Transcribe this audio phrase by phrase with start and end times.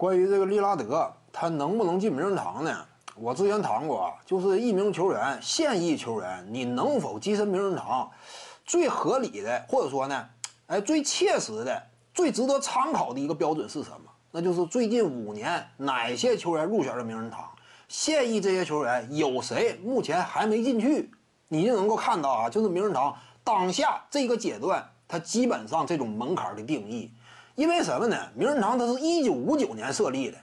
[0.00, 2.74] 关于这个利拉德，他能不能进名人堂呢？
[3.16, 8.10] 我之前谈过啊，就是一名球员，现役球员，你能否跻身名人堂，
[8.64, 10.26] 最合理的，或者说呢，
[10.68, 11.82] 哎，最切实的、
[12.14, 14.10] 最值得参考的一个标准是什么？
[14.30, 17.44] 那就是最近五年哪些球员入选了名人堂，
[17.86, 21.10] 现役这些球员有谁目前还没进去，
[21.48, 23.14] 你就能够看到啊，就是名人堂
[23.44, 27.12] 当下这个阶段，它基本上这种门槛的定义。
[27.54, 28.16] 因为什么呢？
[28.34, 30.38] 名人堂它是一九五九年设立的。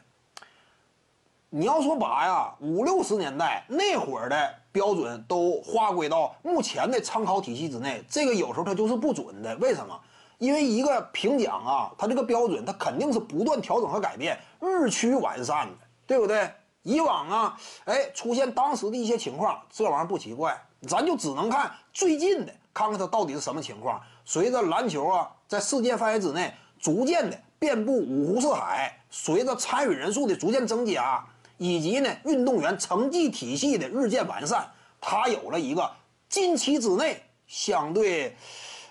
[1.50, 9.56] 你要说把呀五六十年代那会儿的标准都划归到目前的参考体系之内，这个有时候它就是不准的。
[9.56, 9.98] 为什么？
[10.40, 15.74] 因为一个评奖啊，它这个标准它肯定是不断调整和改变，日趋完善的，
[16.06, 16.52] 对不对？
[16.84, 24.02] 以往啊，哎，出现当时的一些情况，这玩意儿不奇怪，咱就只能看最近的，看看它到底是什么情况。
[24.26, 26.54] 随着篮球啊在世界范围之内。
[26.80, 31.26] 逐渐的遍布五湖四海，随着参与人数的逐渐增加，
[31.58, 34.70] 以及呢运动员成绩体系的日渐完善，
[35.02, 35.92] 它有了一个
[36.30, 38.36] 近期之内相对，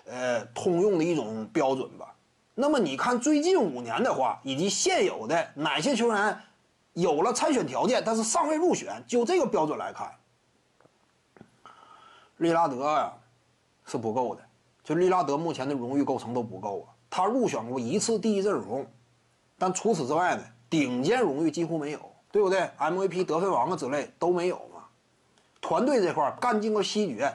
[0.06, 2.14] 呃通用的一种标准吧。
[2.54, 6.40] 那么你看最近五年的话，以及现有的哪些球员
[6.94, 10.10] 有了参选条件，但是尚未入选，就这个标准来看，
[12.38, 13.12] 利拉德呀
[13.84, 14.42] 是不够的，
[14.82, 16.95] 就利拉德目前的荣誉构成都不够啊。
[17.16, 18.86] 他入选过一次第一阵容，
[19.56, 24.82] 但除此之外呢，顶尖荣誉几乎没有，对不对？MVP 得分王啊之类都没有嘛。
[25.62, 27.34] 团队这块干进个西决，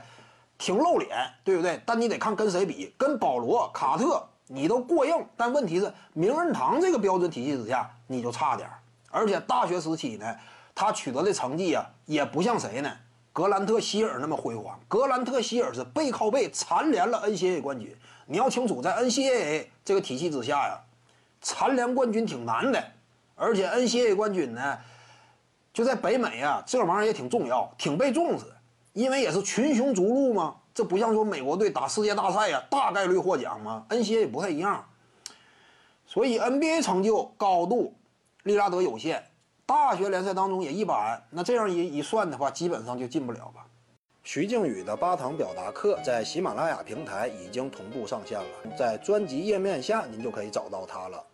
[0.60, 1.10] 挺露脸，
[1.44, 1.82] 对不对？
[1.84, 8.70] 但你得看跟谁比，跟保罗、卡特你都过硬，但问题是名人堂这个标准体系之下你就差点
[9.10, 10.36] 而且大学时期呢，
[10.76, 12.94] 他取得的成绩啊，也不像谁呢？
[13.34, 17.96] 格兰特希尔那么辉煌，格兰特希尔是背靠背蝉联了 NCAA 冠军。
[18.26, 20.80] 你要清楚，在 NCAA 这个体系之下呀，
[21.42, 22.84] 蝉联冠军挺难的，
[23.36, 24.78] 而且 NCAA 冠军呢，
[25.74, 28.46] 就在北美啊，这玩意儿也挺重要，挺被重视，
[28.94, 30.56] 因为也是群雄逐鹿嘛。
[30.74, 33.86] 这不像说美国队打世界大赛呀，大概率获奖嘛。
[33.90, 34.86] NCAA 不太一样，
[36.06, 37.94] 所以 NBA 成就高度，
[38.44, 39.26] 利拉德有限。
[39.66, 43.66] 大学联赛当中也一般，那这样一一算的话，基本上就进不了吧。
[44.24, 51.24] 徐静宇的八堂表达课在喜马拉雅平台已经同步上线了，在专辑页面下您就可以找到它了。